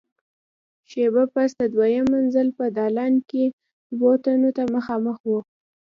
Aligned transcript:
شېبه 0.89 1.23
پس 1.33 1.49
د 1.59 1.61
دويم 1.75 2.05
منزل 2.13 2.47
په 2.57 2.65
دالان 2.77 3.13
کې 3.29 3.43
دوو 3.97 4.11
تنو 4.23 4.49
ته 4.57 4.63
مخامخ 4.75 5.17
وو. 5.29 5.39